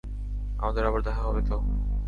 [0.57, 1.55] আমাদের আবার দেখা হবে তো?